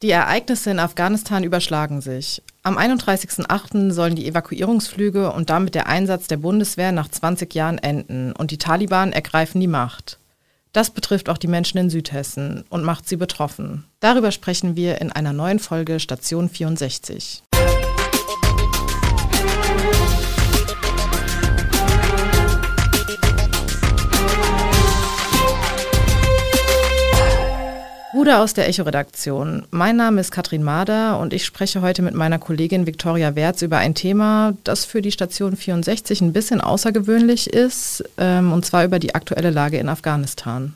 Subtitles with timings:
[0.00, 2.40] Die Ereignisse in Afghanistan überschlagen sich.
[2.62, 3.90] Am 31.08.
[3.90, 8.58] sollen die Evakuierungsflüge und damit der Einsatz der Bundeswehr nach 20 Jahren enden und die
[8.58, 10.20] Taliban ergreifen die Macht.
[10.72, 13.86] Das betrifft auch die Menschen in Südhessen und macht sie betroffen.
[13.98, 17.42] Darüber sprechen wir in einer neuen Folge Station 64.
[28.18, 29.68] Bruder aus der Echo-Redaktion.
[29.70, 33.76] Mein Name ist Katrin Mader und ich spreche heute mit meiner Kollegin Viktoria Wertz über
[33.78, 38.98] ein Thema, das für die Station 64 ein bisschen außergewöhnlich ist, ähm, und zwar über
[38.98, 40.74] die aktuelle Lage in Afghanistan.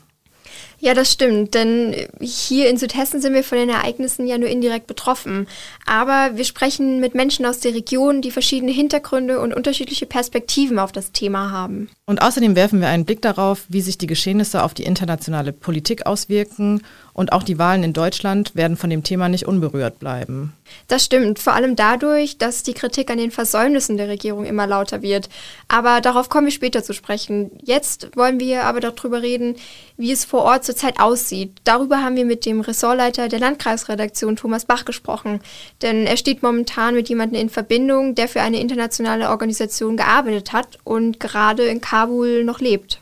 [0.78, 4.88] Ja, das stimmt, denn hier in Südhessen sind wir von den Ereignissen ja nur indirekt
[4.88, 5.46] betroffen.
[5.86, 10.90] Aber wir sprechen mit Menschen aus der Region, die verschiedene Hintergründe und unterschiedliche Perspektiven auf
[10.90, 11.88] das Thema haben.
[12.06, 16.06] Und außerdem werfen wir einen Blick darauf, wie sich die Geschehnisse auf die internationale Politik
[16.06, 16.82] auswirken
[17.14, 20.54] und auch die Wahlen in Deutschland werden von dem Thema nicht unberührt bleiben.
[20.88, 25.02] Das stimmt, vor allem dadurch, dass die Kritik an den Versäumnissen der Regierung immer lauter
[25.02, 25.28] wird.
[25.68, 27.50] Aber darauf kommen wir später zu sprechen.
[27.62, 29.56] Jetzt wollen wir aber darüber reden,
[29.98, 31.52] wie es vor Ort zurzeit aussieht.
[31.64, 35.40] Darüber haben wir mit dem Ressortleiter der Landkreisredaktion Thomas Bach gesprochen.
[35.82, 40.78] Denn er steht momentan mit jemandem in Verbindung, der für eine internationale Organisation gearbeitet hat
[40.84, 43.00] und gerade in Kabul noch lebt.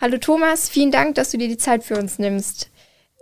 [0.00, 2.69] Hallo Thomas, vielen Dank, dass du dir die Zeit für uns nimmst.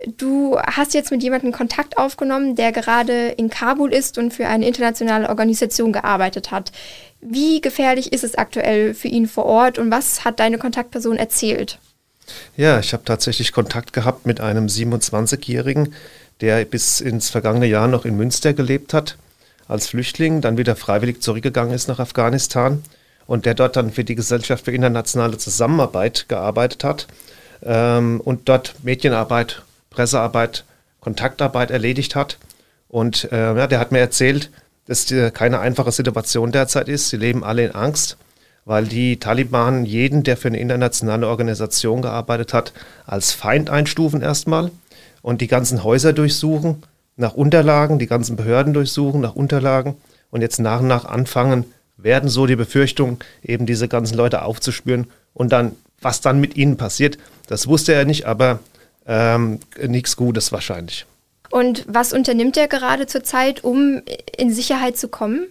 [0.07, 4.65] Du hast jetzt mit jemandem Kontakt aufgenommen, der gerade in Kabul ist und für eine
[4.65, 6.71] internationale Organisation gearbeitet hat.
[7.19, 11.79] Wie gefährlich ist es aktuell für ihn vor Ort und was hat deine Kontaktperson erzählt?
[12.55, 15.93] Ja, ich habe tatsächlich Kontakt gehabt mit einem 27-Jährigen,
[16.39, 19.17] der bis ins vergangene Jahr noch in Münster gelebt hat
[19.67, 22.83] als Flüchtling, dann wieder freiwillig zurückgegangen ist nach Afghanistan
[23.27, 27.07] und der dort dann für die Gesellschaft für internationale Zusammenarbeit gearbeitet hat
[27.63, 29.63] ähm, und dort Medienarbeit
[29.99, 30.63] Pressearbeit,
[31.01, 32.37] Kontaktarbeit erledigt hat.
[32.87, 34.49] Und äh, ja, der hat mir erzählt,
[34.85, 37.09] dass die, keine einfache Situation derzeit ist.
[37.09, 38.15] Sie leben alle in Angst,
[38.63, 42.71] weil die Taliban jeden, der für eine internationale Organisation gearbeitet hat,
[43.05, 44.71] als Feind einstufen erstmal
[45.21, 46.81] und die ganzen Häuser durchsuchen,
[47.17, 49.97] nach Unterlagen, die ganzen Behörden durchsuchen, nach Unterlagen
[50.31, 51.65] und jetzt nach und nach anfangen,
[51.97, 56.77] werden so die Befürchtung, eben diese ganzen Leute aufzuspüren und dann, was dann mit ihnen
[56.77, 57.17] passiert,
[57.47, 58.59] das wusste er nicht, aber
[59.09, 61.05] ähm, nichts Gutes wahrscheinlich.
[61.49, 64.03] Und was unternimmt er gerade zurzeit, um
[64.37, 65.47] in Sicherheit zu kommen?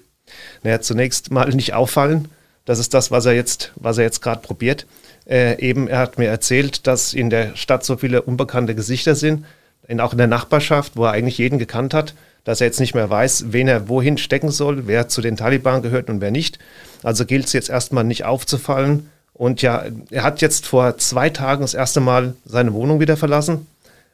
[0.62, 2.28] Naja, zunächst mal nicht auffallen.
[2.64, 4.86] Das ist das, was er jetzt, was er jetzt gerade probiert.
[5.26, 9.44] Äh, eben, er hat mir erzählt, dass in der Stadt so viele unbekannte Gesichter sind,
[9.88, 12.14] in, auch in der Nachbarschaft, wo er eigentlich jeden gekannt hat,
[12.44, 15.82] dass er jetzt nicht mehr weiß, wen er wohin stecken soll, wer zu den Taliban
[15.82, 16.58] gehört und wer nicht.
[17.02, 21.62] Also gilt es jetzt erstmal nicht aufzufallen, und ja, er hat jetzt vor zwei Tagen
[21.62, 23.69] das erste Mal seine Wohnung wieder verlassen.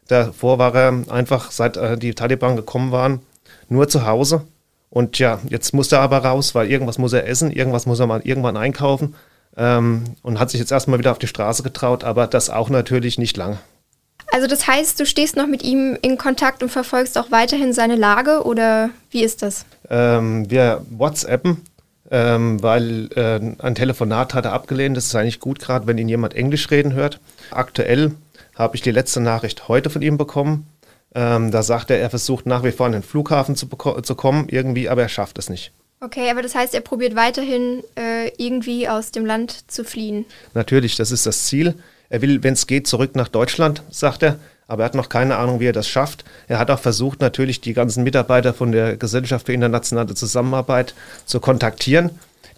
[0.07, 3.21] Davor war er einfach, seit äh, die Taliban gekommen waren,
[3.71, 4.43] nur zu Hause.
[4.91, 8.07] Und ja, jetzt muss er aber raus, weil irgendwas muss er essen, irgendwas muss er
[8.07, 9.15] mal irgendwann einkaufen.
[9.57, 13.17] Ähm, und hat sich jetzt erstmal wieder auf die Straße getraut, aber das auch natürlich
[13.17, 13.59] nicht lange.
[14.31, 17.97] Also das heißt, du stehst noch mit ihm in Kontakt und verfolgst auch weiterhin seine
[17.97, 19.65] Lage oder wie ist das?
[19.89, 21.63] Ähm, wir WhatsAppen
[22.11, 24.97] ähm, weil äh, ein Telefonat hat er abgelehnt.
[24.97, 27.21] Das ist eigentlich gut, gerade wenn ihn jemand Englisch reden hört.
[27.51, 28.13] Aktuell
[28.55, 30.67] habe ich die letzte Nachricht heute von ihm bekommen.
[31.15, 33.69] Ähm, da sagt er, er versucht nach wie vor an den Flughafen zu,
[34.03, 35.73] zu, kommen, irgendwie, aber er schafft es nicht.
[36.01, 40.27] Okay, aber das heißt, er probiert weiterhin äh, irgendwie aus dem Land zu fliehen.
[40.53, 41.75] Natürlich, das ist das Ziel.
[42.11, 45.37] Er will, wenn es geht, zurück nach Deutschland, sagt er aber er hat noch keine
[45.37, 46.25] Ahnung, wie er das schafft.
[46.49, 50.95] Er hat auch versucht, natürlich die ganzen Mitarbeiter von der Gesellschaft für internationale Zusammenarbeit
[51.27, 52.11] zu kontaktieren.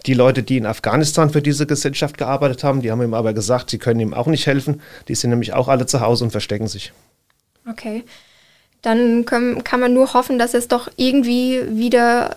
[0.05, 3.69] Die Leute, die in Afghanistan für diese Gesellschaft gearbeitet haben, die haben ihm aber gesagt,
[3.69, 4.81] sie können ihm auch nicht helfen.
[5.07, 6.93] Die sind nämlich auch alle zu Hause und verstecken sich.
[7.69, 8.03] Okay.
[8.81, 12.35] Dann können, kann man nur hoffen, dass er es doch irgendwie wieder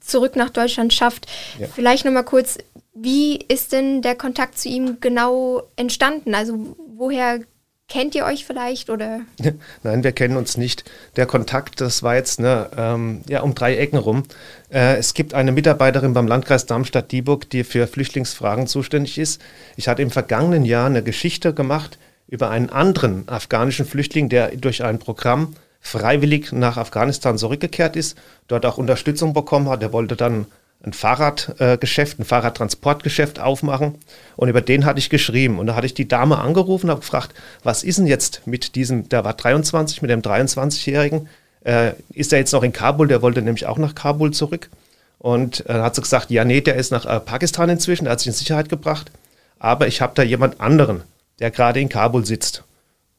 [0.00, 1.26] zurück nach Deutschland schafft.
[1.58, 1.68] Ja.
[1.68, 2.58] Vielleicht nochmal kurz,
[2.94, 6.34] wie ist denn der Kontakt zu ihm genau entstanden?
[6.34, 7.40] Also woher
[7.88, 9.20] Kennt ihr euch vielleicht oder?
[9.82, 10.84] Nein, wir kennen uns nicht.
[11.16, 14.24] Der Kontakt, das war jetzt ne, ähm, ja, um drei Ecken rum.
[14.70, 19.40] Äh, es gibt eine Mitarbeiterin beim Landkreis Darmstadt-Dieburg, die für Flüchtlingsfragen zuständig ist.
[19.76, 21.98] Ich hatte im vergangenen Jahr eine Geschichte gemacht
[22.28, 28.18] über einen anderen afghanischen Flüchtling, der durch ein Programm freiwillig nach Afghanistan zurückgekehrt ist,
[28.48, 29.82] dort auch Unterstützung bekommen hat.
[29.82, 30.44] Er wollte dann
[30.84, 33.96] ein Fahrradgeschäft, ein Fahrradtransportgeschäft aufmachen.
[34.36, 35.58] Und über den hatte ich geschrieben.
[35.58, 38.74] Und da hatte ich die Dame angerufen und habe gefragt, was ist denn jetzt mit
[38.76, 41.28] diesem, der war 23, mit dem 23-Jährigen,
[41.64, 43.08] äh, ist er jetzt noch in Kabul?
[43.08, 44.70] Der wollte nämlich auch nach Kabul zurück.
[45.18, 48.12] Und äh, dann hat sie gesagt, ja, nee, der ist nach äh, Pakistan inzwischen, der
[48.12, 49.10] hat sich in Sicherheit gebracht.
[49.58, 51.02] Aber ich habe da jemand anderen,
[51.40, 52.62] der gerade in Kabul sitzt.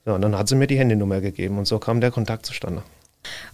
[0.05, 2.83] Ja, und dann hat sie mir die Handynummer gegeben und so kam der Kontakt zustande.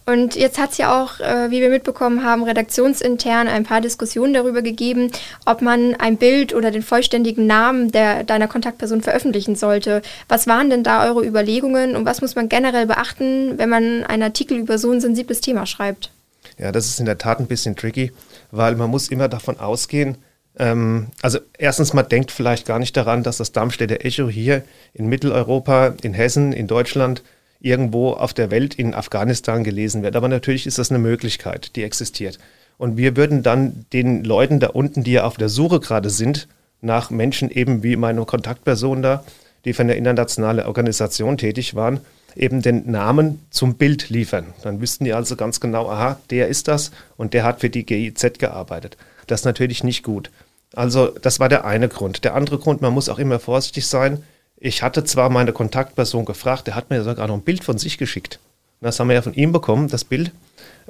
[0.06, 4.34] Und jetzt hat es ja auch, äh, wie wir mitbekommen haben, redaktionsintern ein paar Diskussionen
[4.34, 5.12] darüber gegeben,
[5.46, 10.04] ob man ein Bild oder den vollständigen Namen der, deiner Kontaktperson veröffentlichen sollte.
[10.30, 14.24] Was waren denn da eure Überlegungen und was muss man generell beachten, wenn man einen
[14.24, 16.12] Artikel über so ein sensibles Thema schreibt?
[16.60, 18.12] Ja, das ist in der Tat ein bisschen tricky,
[18.52, 20.18] weil man muss immer davon ausgehen,
[20.58, 24.64] ähm, also erstens, man denkt vielleicht gar nicht daran, dass das Darmstädter Echo hier
[24.94, 27.24] in Mitteleuropa, in Hessen, in Deutschland
[27.66, 30.16] irgendwo auf der Welt in Afghanistan gelesen wird.
[30.16, 32.38] Aber natürlich ist das eine Möglichkeit, die existiert.
[32.78, 36.48] Und wir würden dann den Leuten da unten, die ja auf der Suche gerade sind,
[36.82, 39.24] nach Menschen eben wie meine Kontaktperson da,
[39.66, 42.02] die für eine internationale Organisation tätig waren,
[42.36, 44.54] eben den Namen zum Bild liefern.
[44.62, 47.86] Dann wüssten die also ganz genau, aha, der ist das und der hat für die
[47.86, 48.98] GIZ gearbeitet.
[49.26, 50.30] Das ist natürlich nicht gut.
[50.74, 52.24] Also das war der eine Grund.
[52.26, 54.22] Der andere Grund, man muss auch immer vorsichtig sein,
[54.66, 58.00] ich hatte zwar meine Kontaktperson gefragt, der hat mir sogar noch ein Bild von sich
[58.00, 58.40] geschickt.
[58.82, 60.32] Das haben wir ja von ihm bekommen, das Bild,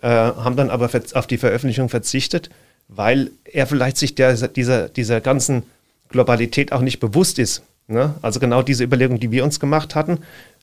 [0.01, 2.49] äh, haben dann aber auf die Veröffentlichung verzichtet,
[2.87, 5.63] weil er vielleicht sich der, dieser, dieser ganzen
[6.07, 7.63] Globalität auch nicht bewusst ist.
[7.87, 8.15] Ne?
[8.21, 10.19] Also genau diese Überlegung, die wir uns gemacht hatten,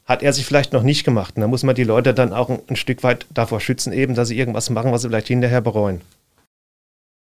[0.07, 1.37] hat er sich vielleicht noch nicht gemacht.
[1.37, 4.15] Und da muss man die Leute dann auch ein, ein Stück weit davor schützen, eben,
[4.15, 6.01] dass sie irgendwas machen, was sie vielleicht hinterher bereuen.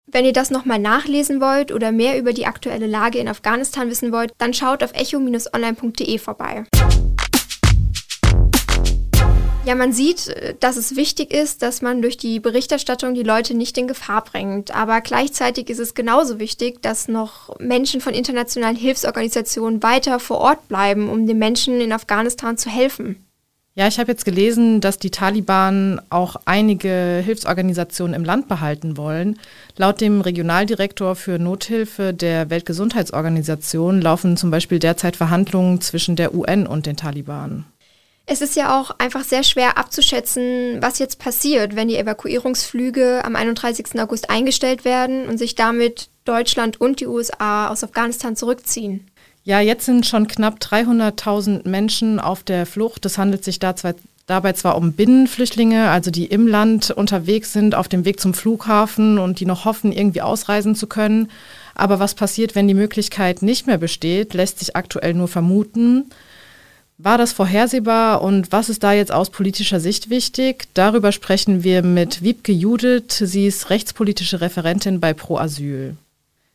[0.05, 4.11] Wenn ihr das nochmal nachlesen wollt oder mehr über die aktuelle Lage in Afghanistan wissen
[4.11, 6.65] wollt, dann schaut auf echo-online.de vorbei.
[9.65, 13.77] Ja, man sieht, dass es wichtig ist, dass man durch die Berichterstattung die Leute nicht
[13.77, 14.75] in Gefahr bringt.
[14.75, 20.67] Aber gleichzeitig ist es genauso wichtig, dass noch Menschen von internationalen Hilfsorganisationen weiter vor Ort
[20.67, 23.22] bleiben, um den Menschen in Afghanistan zu helfen.
[23.75, 29.39] Ja, ich habe jetzt gelesen, dass die Taliban auch einige Hilfsorganisationen im Land behalten wollen.
[29.77, 36.67] Laut dem Regionaldirektor für Nothilfe der Weltgesundheitsorganisation laufen zum Beispiel derzeit Verhandlungen zwischen der UN
[36.67, 37.65] und den Taliban.
[38.27, 43.35] Es ist ja auch einfach sehr schwer abzuschätzen, was jetzt passiert, wenn die Evakuierungsflüge am
[43.35, 43.99] 31.
[43.99, 49.09] August eingestellt werden und sich damit Deutschland und die USA aus Afghanistan zurückziehen.
[49.45, 53.05] Ja, jetzt sind schon knapp 300.000 Menschen auf der Flucht.
[53.05, 53.93] Es handelt sich da zwar,
[54.25, 59.17] dabei zwar um Binnenflüchtlinge, also die im Land unterwegs sind, auf dem Weg zum Flughafen
[59.19, 61.29] und die noch hoffen, irgendwie ausreisen zu können.
[61.75, 66.05] Aber was passiert, wenn die Möglichkeit nicht mehr besteht, lässt sich aktuell nur vermuten.
[66.97, 70.67] War das vorhersehbar und was ist da jetzt aus politischer Sicht wichtig?
[70.73, 73.17] Darüber sprechen wir mit Wiebke Judith.
[73.17, 75.97] Sie ist rechtspolitische Referentin bei Pro Asyl.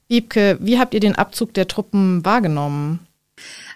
[0.09, 3.01] Wiebke, wie habt ihr den Abzug der Truppen wahrgenommen?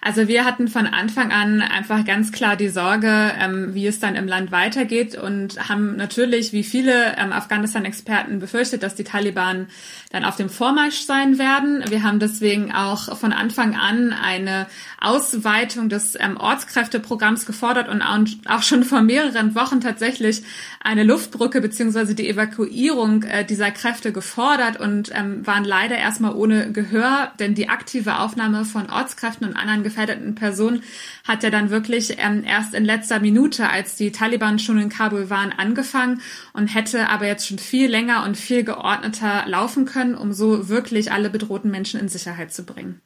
[0.05, 4.15] Also wir hatten von Anfang an einfach ganz klar die Sorge, ähm, wie es dann
[4.15, 9.67] im Land weitergeht und haben natürlich, wie viele ähm, Afghanistan-Experten befürchtet, dass die Taliban
[10.11, 11.85] dann auf dem Vormarsch sein werden.
[11.87, 14.67] Wir haben deswegen auch von Anfang an eine
[14.99, 20.43] Ausweitung des ähm, Ortskräfteprogramms gefordert und auch schon vor mehreren Wochen tatsächlich
[20.81, 26.73] eine Luftbrücke beziehungsweise die Evakuierung äh, dieser Kräfte gefordert und ähm, waren leider erstmal ohne
[26.73, 30.81] Gehör, denn die aktive Aufnahme von Ortskräften und anderen gefährdeten Person
[31.27, 35.29] hat ja dann wirklich ähm, erst in letzter Minute, als die Taliban schon in Kabul
[35.29, 36.21] waren, angefangen
[36.53, 41.11] und hätte aber jetzt schon viel länger und viel geordneter laufen können, um so wirklich
[41.11, 43.01] alle bedrohten Menschen in Sicherheit zu bringen.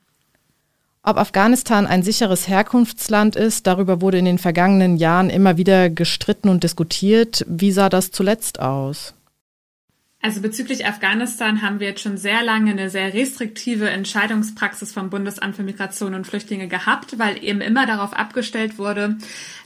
[1.03, 6.49] Ob Afghanistan ein sicheres Herkunftsland ist, darüber wurde in den vergangenen Jahren immer wieder gestritten
[6.49, 7.45] und diskutiert.
[7.47, 9.13] Wie sah das zuletzt aus?
[10.27, 15.55] Also bezüglich Afghanistan haben wir jetzt schon sehr lange eine sehr restriktive Entscheidungspraxis vom Bundesamt
[15.55, 19.15] für Migration und Flüchtlinge gehabt, weil eben immer darauf abgestellt wurde,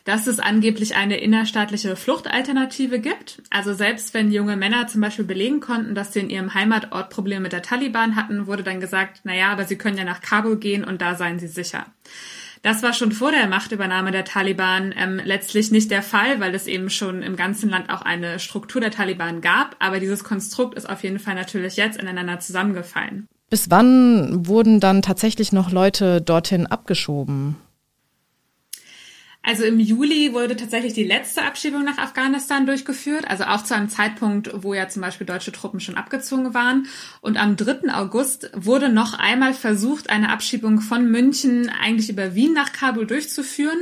[0.06, 3.42] dass es angeblich eine innerstaatliche Fluchtalternative gibt.
[3.50, 7.42] Also selbst wenn junge Männer zum Beispiel belegen konnten, dass sie in ihrem Heimatort Probleme
[7.42, 10.60] mit der Taliban hatten, wurde dann gesagt, na ja, aber sie können ja nach Kabul
[10.60, 11.88] gehen und da seien sie sicher.
[12.62, 16.68] Das war schon vor der Machtübernahme der Taliban ähm, letztlich nicht der Fall, weil es
[16.68, 19.76] eben schon im ganzen Land auch eine Struktur der Taliban gab.
[19.80, 23.28] Aber dieses Konstrukt ist auf jeden Fall natürlich jetzt ineinander zusammengefallen.
[23.50, 27.58] Bis wann wurden dann tatsächlich noch Leute dorthin abgeschoben?
[29.44, 33.90] Also im Juli wurde tatsächlich die letzte Abschiebung nach Afghanistan durchgeführt, also auch zu einem
[33.90, 36.86] Zeitpunkt, wo ja zum Beispiel deutsche Truppen schon abgezogen waren.
[37.22, 37.92] Und am 3.
[37.92, 43.80] August wurde noch einmal versucht, eine Abschiebung von München eigentlich über Wien nach Kabul durchzuführen.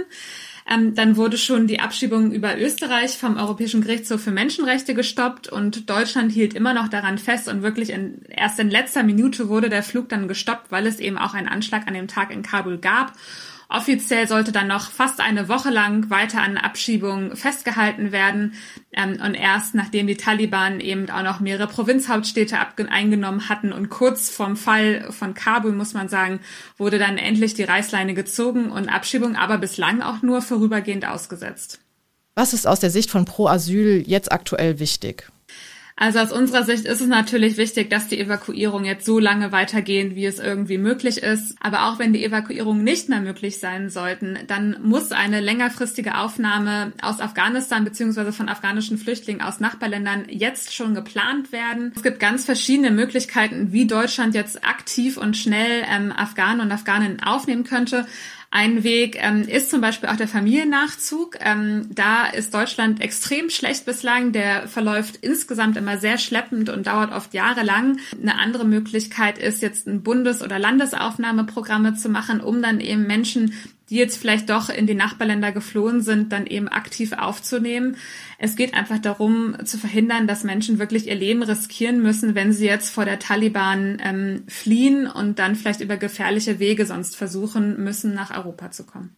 [0.70, 5.89] Ähm, dann wurde schon die Abschiebung über Österreich vom Europäischen Gerichtshof für Menschenrechte gestoppt und
[5.89, 9.84] Deutschland hielt immer noch daran fest und wirklich in, erst in letzter Minute wurde der
[9.84, 13.13] Flug dann gestoppt, weil es eben auch einen Anschlag an dem Tag in Kabul gab.
[13.71, 18.55] Offiziell sollte dann noch fast eine Woche lang weiter an Abschiebungen festgehalten werden.
[18.91, 22.57] Ähm, und erst nachdem die Taliban eben auch noch mehrere Provinzhauptstädte
[22.89, 26.39] eingenommen hatten und kurz vorm Fall von Kabul, muss man sagen,
[26.77, 31.79] wurde dann endlich die Reißleine gezogen und Abschiebung aber bislang auch nur vorübergehend ausgesetzt.
[32.33, 35.29] Was ist aus der Sicht von Pro Asyl jetzt aktuell wichtig?
[36.01, 40.15] Also aus unserer Sicht ist es natürlich wichtig, dass die Evakuierung jetzt so lange weitergehen,
[40.15, 41.58] wie es irgendwie möglich ist.
[41.60, 46.94] Aber auch wenn die Evakuierung nicht mehr möglich sein sollten, dann muss eine längerfristige Aufnahme
[47.01, 51.91] aus Afghanistan beziehungsweise von afghanischen Flüchtlingen aus Nachbarländern jetzt schon geplant werden.
[51.94, 57.22] Es gibt ganz verschiedene Möglichkeiten, wie Deutschland jetzt aktiv und schnell ähm, Afghanen und Afghaninnen
[57.22, 58.06] aufnehmen könnte.
[58.51, 61.38] Ein Weg ähm, ist zum Beispiel auch der Familiennachzug.
[61.39, 64.32] Ähm, da ist Deutschland extrem schlecht bislang.
[64.32, 68.00] Der verläuft insgesamt immer sehr schleppend und dauert oft jahrelang.
[68.20, 73.53] Eine andere Möglichkeit ist jetzt ein Bundes- oder Landesaufnahmeprogramme zu machen, um dann eben Menschen,
[73.89, 77.98] die jetzt vielleicht doch in die Nachbarländer geflohen sind, dann eben aktiv aufzunehmen.
[78.38, 82.65] Es geht einfach darum zu verhindern, dass Menschen wirklich ihr Leben riskieren müssen, wenn sie
[82.65, 88.13] jetzt vor der Taliban ähm, fliehen und dann vielleicht über gefährliche Wege sonst versuchen müssen,
[88.13, 89.15] nach Europa zu kommen.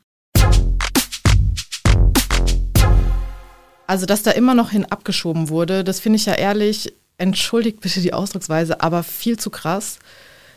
[3.87, 7.99] Also, dass da immer noch hin abgeschoben wurde, das finde ich ja ehrlich, entschuldigt bitte
[7.99, 9.99] die Ausdrucksweise, aber viel zu krass.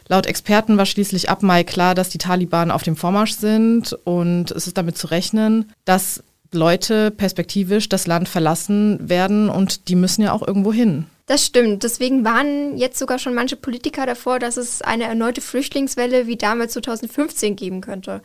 [0.08, 4.50] Laut Experten war schließlich ab Mai klar, dass die Taliban auf dem Vormarsch sind und
[4.50, 10.22] es ist damit zu rechnen, dass Leute perspektivisch das Land verlassen werden und die müssen
[10.22, 11.06] ja auch irgendwo hin.
[11.26, 11.82] Das stimmt.
[11.82, 16.74] Deswegen warnen jetzt sogar schon manche Politiker davor, dass es eine erneute Flüchtlingswelle wie damals
[16.74, 18.20] 2015 geben könnte.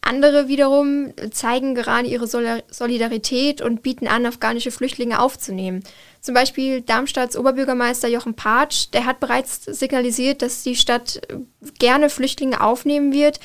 [0.00, 5.82] Andere wiederum zeigen gerade ihre Solidarität und bieten an, afghanische Flüchtlinge aufzunehmen.
[6.20, 11.20] Zum Beispiel Darmstadts Oberbürgermeister Jochen Patsch, der hat bereits signalisiert, dass die Stadt
[11.78, 13.38] gerne Flüchtlinge aufnehmen wird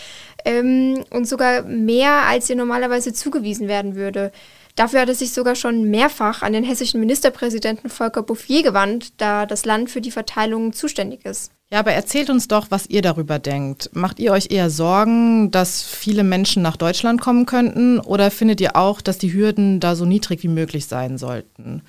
[0.46, 4.32] ähm, und sogar mehr, als ihr normalerweise zugewiesen werden würde.
[4.76, 9.46] Dafür hat er sich sogar schon mehrfach an den hessischen Ministerpräsidenten Volker Bouffier gewandt, da
[9.46, 11.52] das Land für die Verteilung zuständig ist.
[11.72, 13.90] Ja, aber erzählt uns doch, was ihr darüber denkt.
[13.94, 18.76] Macht ihr euch eher Sorgen, dass viele Menschen nach Deutschland kommen könnten oder findet ihr
[18.76, 21.82] auch, dass die Hürden da so niedrig wie möglich sein sollten?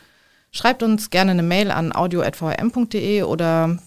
[0.52, 3.78] Schreibt uns gerne eine Mail an audio.vrm.de oder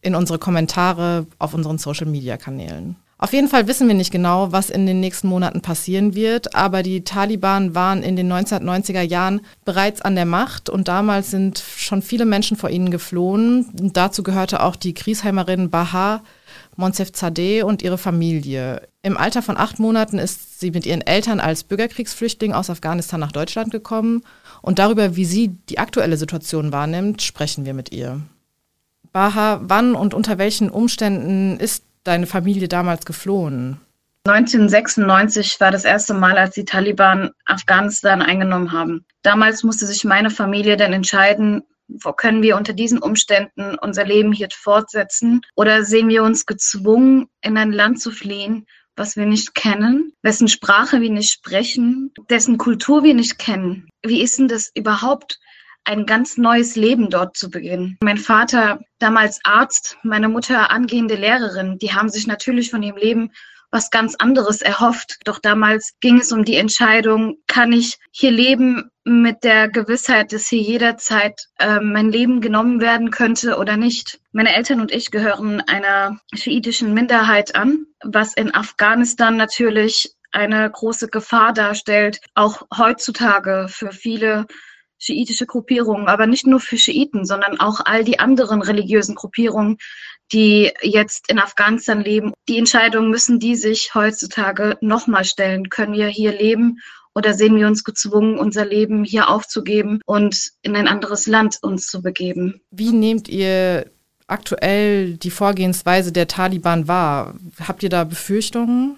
[0.00, 2.96] in unsere Kommentare auf unseren Social-Media-Kanälen.
[3.16, 6.82] Auf jeden Fall wissen wir nicht genau, was in den nächsten Monaten passieren wird, aber
[6.82, 12.02] die Taliban waren in den 1990er Jahren bereits an der Macht und damals sind schon
[12.02, 13.66] viele Menschen vor ihnen geflohen.
[13.80, 16.22] Und dazu gehörte auch die Kriesheimerin Baha
[16.76, 18.82] Monsefzadeh und ihre Familie.
[19.02, 23.32] Im Alter von acht Monaten ist sie mit ihren Eltern als Bürgerkriegsflüchtling aus Afghanistan nach
[23.32, 24.22] Deutschland gekommen
[24.60, 28.20] und darüber, wie sie die aktuelle Situation wahrnimmt, sprechen wir mit ihr.
[29.12, 33.80] Baha, wann und unter welchen Umständen ist deine Familie damals geflohen?
[34.26, 39.04] 1996 war das erste Mal, als die Taliban Afghanistan eingenommen haben.
[39.22, 44.32] Damals musste sich meine Familie dann entscheiden, wo können wir unter diesen Umständen unser Leben
[44.32, 49.54] hier fortsetzen oder sehen wir uns gezwungen, in ein Land zu fliehen, was wir nicht
[49.54, 53.88] kennen, wessen Sprache wir nicht sprechen, dessen Kultur wir nicht kennen.
[54.02, 55.38] Wie ist denn das überhaupt,
[55.84, 57.98] ein ganz neues Leben dort zu beginnen.
[58.02, 63.30] Mein Vater, damals Arzt, meine Mutter angehende Lehrerin, die haben sich natürlich von ihrem Leben
[63.74, 65.18] was ganz anderes erhofft.
[65.24, 70.46] Doch damals ging es um die Entscheidung, kann ich hier leben mit der Gewissheit, dass
[70.46, 74.20] hier jederzeit äh, mein Leben genommen werden könnte oder nicht.
[74.30, 81.08] Meine Eltern und ich gehören einer schiitischen Minderheit an, was in Afghanistan natürlich eine große
[81.08, 84.46] Gefahr darstellt, auch heutzutage für viele
[84.98, 89.78] schiitische Gruppierungen, aber nicht nur für Schiiten, sondern auch all die anderen religiösen Gruppierungen,
[90.32, 92.32] die jetzt in Afghanistan leben.
[92.48, 95.68] Die Entscheidung müssen die sich heutzutage nochmal stellen.
[95.68, 96.78] Können wir hier leben
[97.14, 101.86] oder sehen wir uns gezwungen, unser Leben hier aufzugeben und in ein anderes Land uns
[101.86, 102.60] zu begeben?
[102.70, 103.90] Wie nehmt ihr
[104.26, 107.34] aktuell die Vorgehensweise der Taliban wahr?
[107.66, 108.96] Habt ihr da Befürchtungen?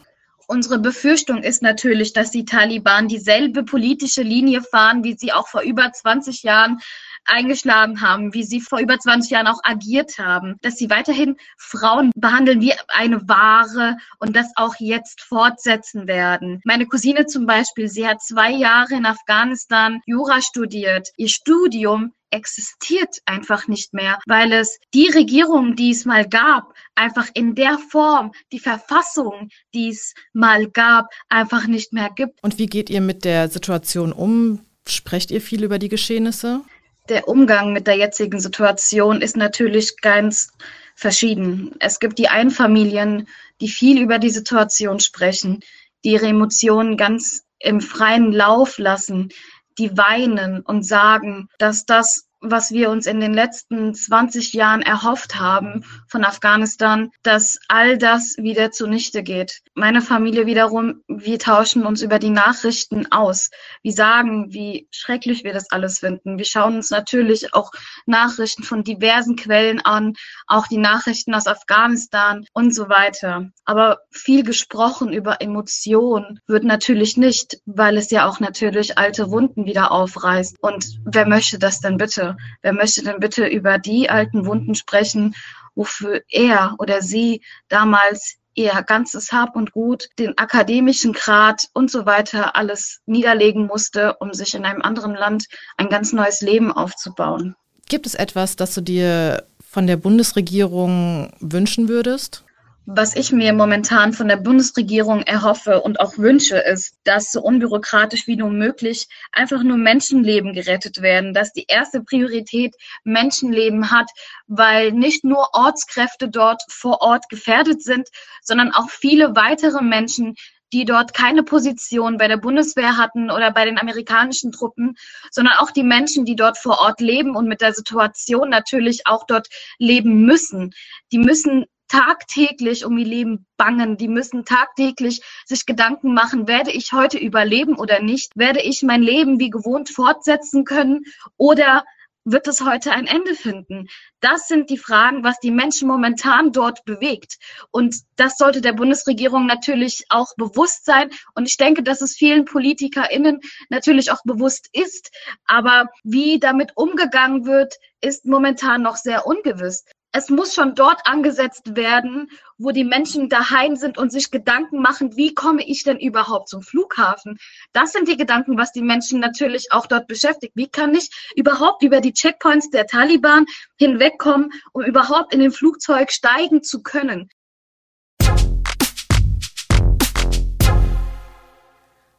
[0.49, 5.62] Unsere Befürchtung ist natürlich, dass die Taliban dieselbe politische Linie fahren, wie sie auch vor
[5.62, 6.81] über 20 Jahren
[7.25, 12.12] eingeschlagen haben, wie sie vor über 20 Jahren auch agiert haben, dass sie weiterhin Frauen
[12.15, 16.61] behandeln wie eine Ware und das auch jetzt fortsetzen werden.
[16.65, 21.09] Meine Cousine zum Beispiel, sie hat zwei Jahre in Afghanistan Jura studiert.
[21.17, 27.28] Ihr Studium existiert einfach nicht mehr, weil es die Regierung, die es mal gab, einfach
[27.35, 32.42] in der Form, die Verfassung, die es mal gab, einfach nicht mehr gibt.
[32.42, 34.61] Und wie geht ihr mit der Situation um?
[34.88, 36.62] Sprecht ihr viel über die Geschehnisse?
[37.09, 40.52] Der Umgang mit der jetzigen Situation ist natürlich ganz
[40.95, 41.75] verschieden.
[41.78, 43.28] Es gibt die einen Familien,
[43.61, 45.61] die viel über die Situation sprechen,
[46.04, 49.30] die ihre Emotionen ganz im freien Lauf lassen,
[49.78, 55.38] die weinen und sagen, dass das, was wir uns in den letzten 20 Jahren erhofft
[55.38, 59.61] haben von Afghanistan, dass all das wieder zunichte geht.
[59.75, 63.50] Meine Familie wiederum, wir tauschen uns über die Nachrichten aus.
[63.83, 66.38] Wir sagen, wie schrecklich wir das alles finden.
[66.38, 67.71] Wir schauen uns natürlich auch
[68.07, 70.15] Nachrichten von diversen Quellen an,
[70.47, 73.50] auch die Nachrichten aus Afghanistan und so weiter.
[73.65, 79.65] Aber viel gesprochen über Emotionen wird natürlich nicht, weil es ja auch natürlich alte Wunden
[79.65, 80.57] wieder aufreißt.
[80.61, 82.36] Und wer möchte das denn bitte?
[82.62, 85.35] Wer möchte denn bitte über die alten Wunden sprechen,
[85.75, 92.07] wofür er oder sie damals ihr ganzes Hab und Gut, den akademischen Grad und so
[92.07, 95.45] weiter alles niederlegen musste, um sich in einem anderen Land
[95.76, 97.55] ein ganz neues Leben aufzubauen.
[97.88, 102.46] Gibt es etwas, das du dir von der Bundesregierung wünschen würdest?
[102.88, 108.28] Was ich mir momentan von der Bundesregierung erhoffe und auch wünsche, ist, dass so unbürokratisch
[108.28, 114.09] wie nur möglich einfach nur Menschenleben gerettet werden, dass die erste Priorität Menschenleben hat,
[114.47, 118.09] weil nicht nur Ortskräfte dort vor Ort gefährdet sind,
[118.40, 120.37] sondern auch viele weitere Menschen,
[120.73, 124.95] die dort keine Position bei der Bundeswehr hatten oder bei den amerikanischen Truppen,
[125.33, 129.26] sondern auch die Menschen, die dort vor Ort leben und mit der Situation natürlich auch
[129.26, 130.73] dort leben müssen.
[131.11, 133.97] Die müssen tagtäglich um ihr Leben bangen.
[133.97, 138.37] Die müssen tagtäglich sich Gedanken machen, werde ich heute überleben oder nicht?
[138.37, 141.05] Werde ich mein Leben wie gewohnt fortsetzen können
[141.37, 141.85] oder
[142.28, 143.87] wird es heute ein Ende finden?
[144.21, 147.37] Das sind die Fragen, was die Menschen momentan dort bewegt.
[147.71, 151.11] Und das sollte der Bundesregierung natürlich auch bewusst sein.
[151.35, 155.12] Und ich denke, dass es vielen PolitikerInnen natürlich auch bewusst ist.
[155.45, 159.85] Aber wie damit umgegangen wird, ist momentan noch sehr ungewiss
[160.16, 165.14] es muss schon dort angesetzt werden, wo die Menschen daheim sind und sich Gedanken machen,
[165.14, 167.37] wie komme ich denn überhaupt zum Flughafen?
[167.75, 170.56] Das sind die Gedanken, was die Menschen natürlich auch dort beschäftigt.
[170.56, 173.44] Wie kann ich überhaupt über die Checkpoints der Taliban
[173.78, 177.28] hinwegkommen, um überhaupt in den Flugzeug steigen zu können?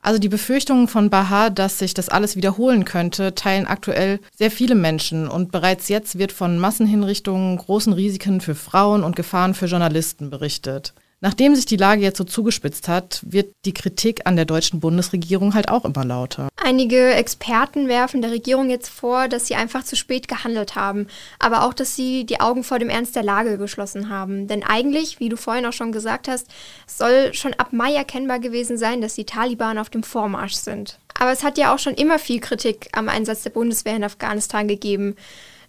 [0.07, 4.73] Also die Befürchtungen von Baha, dass sich das alles wiederholen könnte, teilen aktuell sehr viele
[4.73, 10.29] Menschen und bereits jetzt wird von Massenhinrichtungen, großen Risiken für Frauen und Gefahren für Journalisten
[10.29, 10.93] berichtet.
[11.19, 15.55] Nachdem sich die Lage jetzt so zugespitzt hat, wird die Kritik an der deutschen Bundesregierung
[15.55, 16.47] halt auch immer lauter.
[16.57, 21.07] Einige Experten werfen der Regierung jetzt vor, dass sie einfach zu spät gehandelt haben,
[21.39, 24.47] aber auch, dass sie die Augen vor dem Ernst der Lage geschlossen haben.
[24.47, 26.47] Denn eigentlich, wie du vorhin auch schon gesagt hast,
[26.85, 30.99] soll schon ab Mai erkennbar gewesen sein, dass die Taliban auf dem Vormarsch sind.
[31.19, 34.67] Aber es hat ja auch schon immer viel Kritik am Einsatz der Bundeswehr in Afghanistan
[34.67, 35.15] gegeben.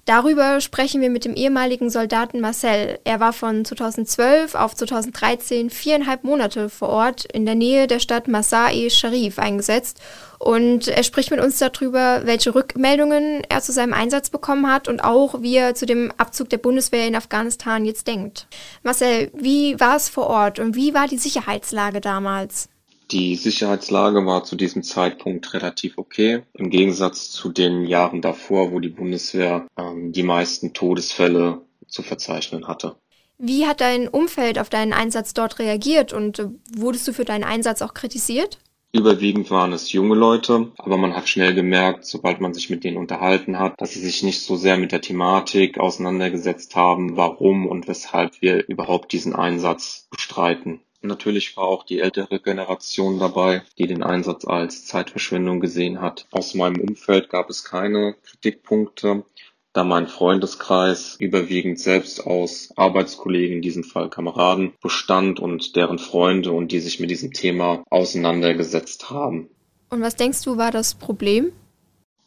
[0.08, 2.98] Darüber sprechen wir mit dem ehemaligen Soldaten Marcel.
[3.04, 8.26] Er war von 2012 auf 2013 viereinhalb Monate vor Ort in der Nähe der Stadt
[8.26, 10.00] Masai Sharif eingesetzt.
[10.38, 15.04] Und er spricht mit uns darüber, welche Rückmeldungen er zu seinem Einsatz bekommen hat und
[15.04, 18.46] auch, wie er zu dem Abzug der Bundeswehr in Afghanistan jetzt denkt.
[18.82, 22.70] Marcel, wie war es vor Ort und wie war die Sicherheitslage damals?
[23.10, 28.80] Die Sicherheitslage war zu diesem Zeitpunkt relativ okay, im Gegensatz zu den Jahren davor, wo
[28.80, 32.96] die Bundeswehr ähm, die meisten Todesfälle zu verzeichnen hatte.
[33.38, 37.44] Wie hat dein Umfeld auf deinen Einsatz dort reagiert und äh, wurdest du für deinen
[37.44, 38.58] Einsatz auch kritisiert?
[38.92, 42.96] Überwiegend waren es junge Leute, aber man hat schnell gemerkt, sobald man sich mit denen
[42.96, 47.86] unterhalten hat, dass sie sich nicht so sehr mit der Thematik auseinandergesetzt haben, warum und
[47.86, 50.80] weshalb wir überhaupt diesen Einsatz bestreiten.
[51.00, 56.26] Natürlich war auch die ältere Generation dabei, die den Einsatz als Zeitverschwendung gesehen hat.
[56.32, 59.24] Aus meinem Umfeld gab es keine Kritikpunkte,
[59.72, 66.50] da mein Freundeskreis überwiegend selbst aus Arbeitskollegen, in diesem Fall Kameraden, bestand und deren Freunde
[66.50, 69.48] und die sich mit diesem Thema auseinandergesetzt haben.
[69.90, 71.52] Und was denkst du war das Problem?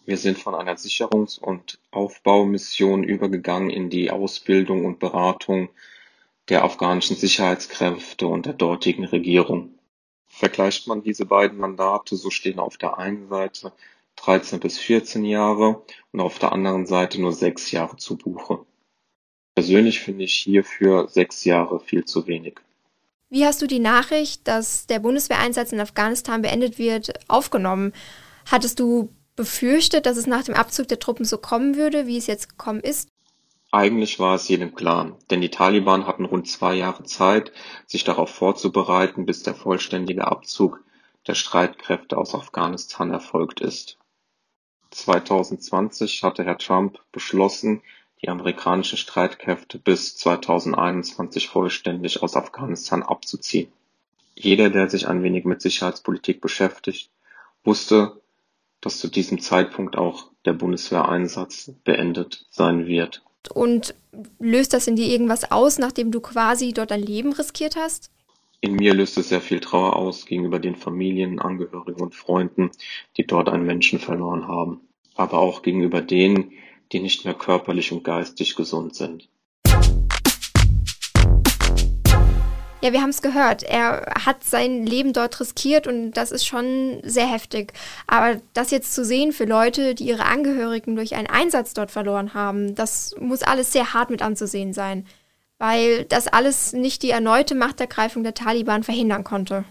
[0.06, 5.70] Wir sind von einer Sicherungs- und Aufbaumission übergegangen in die Ausbildung und Beratung
[6.50, 9.78] der afghanischen Sicherheitskräfte und der dortigen Regierung.
[10.28, 13.74] Vergleicht man diese beiden Mandate, so stehen auf der einen Seite
[14.18, 18.66] 13 bis 14 Jahre und auf der anderen Seite nur sechs Jahre zu Buche.
[19.56, 22.60] Persönlich finde ich hierfür sechs Jahre viel zu wenig.
[23.30, 27.94] Wie hast du die Nachricht, dass der Bundeswehreinsatz in Afghanistan beendet wird, aufgenommen?
[28.46, 32.28] Hattest du befürchtet, dass es nach dem Abzug der Truppen so kommen würde, wie es
[32.28, 33.11] jetzt gekommen ist?
[33.74, 37.54] Eigentlich war es jedem klar, denn die Taliban hatten rund zwei Jahre Zeit,
[37.86, 40.84] sich darauf vorzubereiten, bis der vollständige Abzug
[41.26, 43.98] der Streitkräfte aus Afghanistan erfolgt ist.
[44.90, 47.82] 2020 hatte Herr Trump beschlossen,
[48.22, 53.72] die amerikanischen Streitkräfte bis 2021 vollständig aus Afghanistan abzuziehen.
[54.36, 57.10] Jeder, der sich ein wenig mit Sicherheitspolitik beschäftigt,
[57.64, 58.20] wusste,
[58.82, 63.24] dass zu diesem Zeitpunkt auch der Bundeswehreinsatz beendet sein wird.
[63.54, 63.96] Und
[64.40, 68.12] löst das in dir irgendwas aus, nachdem du quasi dort dein Leben riskiert hast?
[68.62, 72.70] In mir löst es sehr viel Trauer aus gegenüber den Familien, Angehörigen und Freunden,
[73.18, 74.82] die dort einen Menschen verloren haben,
[75.16, 76.52] aber auch gegenüber denen,
[76.92, 79.30] die nicht mehr körperlich und geistig gesund sind.
[82.84, 83.62] Ja, wir haben es gehört.
[83.62, 87.74] Er hat sein Leben dort riskiert und das ist schon sehr heftig.
[88.08, 92.34] Aber das jetzt zu sehen für Leute, die ihre Angehörigen durch einen Einsatz dort verloren
[92.34, 95.06] haben, das muss alles sehr hart mit anzusehen sein.
[95.60, 99.64] Weil das alles nicht die erneute Machtergreifung der Taliban verhindern konnte.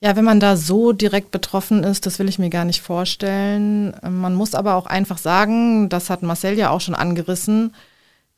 [0.00, 3.94] Ja, wenn man da so direkt betroffen ist, das will ich mir gar nicht vorstellen.
[4.08, 7.74] Man muss aber auch einfach sagen, das hat Marcel ja auch schon angerissen,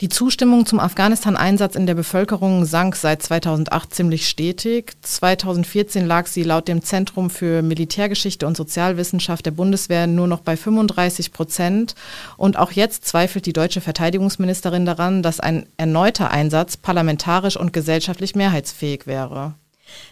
[0.01, 4.93] die Zustimmung zum Afghanistan-Einsatz in der Bevölkerung sank seit 2008 ziemlich stetig.
[5.03, 10.57] 2014 lag sie laut dem Zentrum für Militärgeschichte und Sozialwissenschaft der Bundeswehr nur noch bei
[10.57, 11.95] 35 Prozent.
[12.37, 18.35] Und auch jetzt zweifelt die deutsche Verteidigungsministerin daran, dass ein erneuter Einsatz parlamentarisch und gesellschaftlich
[18.35, 19.55] mehrheitsfähig wäre.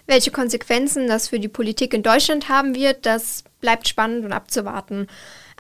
[0.07, 5.09] Welche Konsequenzen das für die Politik in Deutschland haben wird, das bleibt spannend und abzuwarten.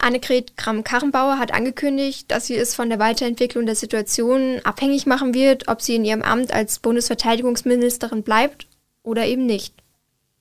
[0.02, 5.68] Annegret Kramp-Karrenbauer hat angekündigt, dass sie es von der Weiterentwicklung der Situation abhängig machen wird,
[5.68, 8.66] ob sie in ihrem Amt als Bundesverteidigungsministerin bleibt
[9.02, 9.74] oder eben nicht.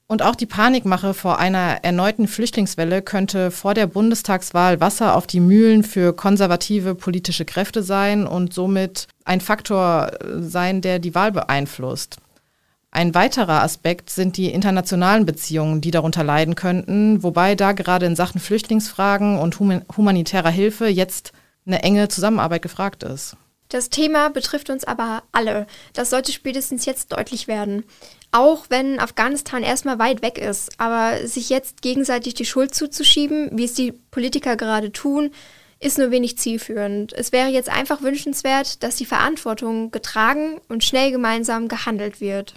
[0.08, 5.40] Und auch die Panikmache vor einer erneuten Flüchtlingswelle könnte vor der Bundestagswahl Wasser auf die
[5.40, 12.18] Mühlen für konservative politische Kräfte sein und somit ein Faktor sein, der die Wahl beeinflusst.
[12.94, 18.18] Ein weiterer Aspekt sind die internationalen Beziehungen, die darunter leiden könnten, wobei da gerade in
[18.18, 21.32] Sachen Flüchtlingsfragen und humanitärer Hilfe jetzt
[21.66, 23.38] eine enge Zusammenarbeit gefragt ist.
[23.70, 25.66] Das Thema betrifft uns aber alle.
[25.94, 27.86] Das sollte spätestens jetzt deutlich werden.
[28.32, 33.64] Auch wenn Afghanistan erstmal weit weg ist, aber sich jetzt gegenseitig die Schuld zuzuschieben, wie
[33.64, 35.32] es die Politiker gerade tun,
[35.80, 37.14] ist nur wenig zielführend.
[37.14, 42.56] Es wäre jetzt einfach wünschenswert, dass die Verantwortung getragen und schnell gemeinsam gehandelt wird.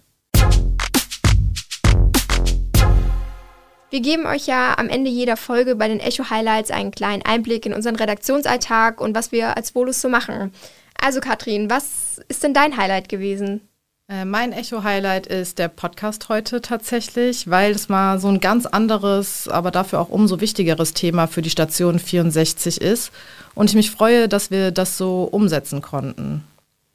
[3.91, 7.67] Wir geben euch ja am Ende jeder Folge bei den Echo Highlights einen kleinen Einblick
[7.67, 10.53] in unseren Redaktionsalltag und was wir als Volus so machen.
[11.01, 13.61] Also Katrin, was ist denn dein Highlight gewesen?
[14.07, 19.49] Äh, mein Echo-Highlight ist der Podcast heute tatsächlich, weil es mal so ein ganz anderes,
[19.49, 23.13] aber dafür auch umso wichtigeres Thema für die Station 64 ist.
[23.55, 26.45] Und ich mich freue, dass wir das so umsetzen konnten.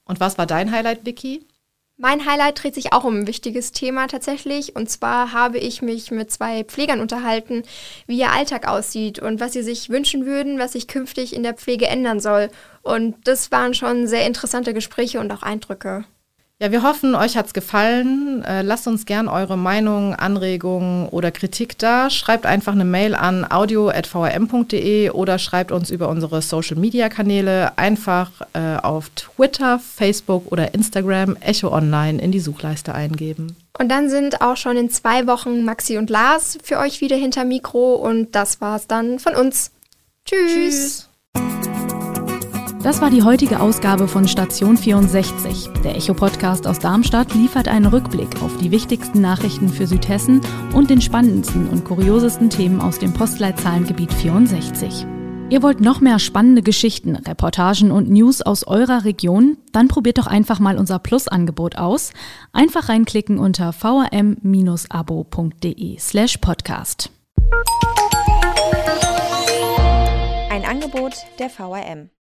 [0.05, 1.45] Und was war dein Highlight, Vicky?
[2.01, 4.73] Mein Highlight dreht sich auch um ein wichtiges Thema tatsächlich.
[4.73, 7.63] Und zwar habe ich mich mit zwei Pflegern unterhalten,
[8.07, 11.55] wie ihr Alltag aussieht und was sie sich wünschen würden, was sich künftig in der
[11.55, 12.51] Pflege ändern soll.
[12.83, 16.05] Und das waren schon sehr interessante Gespräche und auch Eindrücke.
[16.61, 18.43] Ja, wir hoffen, euch hat's gefallen.
[18.43, 22.09] Äh, lasst uns gern eure Meinungen, Anregungen oder Kritik da.
[22.09, 28.31] Schreibt einfach eine Mail an audio.vrm.de oder schreibt uns über unsere Social Media Kanäle einfach
[28.51, 33.55] äh, auf Twitter, Facebook oder Instagram Echo Online in die Suchleiste eingeben.
[33.79, 37.45] Und dann sind auch schon in zwei Wochen Maxi und Lars für euch wieder hinter
[37.45, 39.71] Mikro und das war's dann von uns.
[40.25, 41.07] Tschüss.
[41.33, 41.68] Tschüss.
[42.81, 45.69] Das war die heutige Ausgabe von Station 64.
[45.83, 50.39] Der Echo-Podcast aus Darmstadt liefert einen Rückblick auf die wichtigsten Nachrichten für Südhessen
[50.73, 55.05] und den spannendsten und kuriosesten Themen aus dem Postleitzahlengebiet 64.
[55.49, 59.57] Ihr wollt noch mehr spannende Geschichten, Reportagen und News aus eurer Region?
[59.73, 62.13] Dann probiert doch einfach mal unser Plus-Angebot aus.
[62.53, 64.87] Einfach reinklicken unter vrm-abo.de
[65.99, 67.11] slash podcast.
[70.49, 72.09] Ein Angebot der VRM.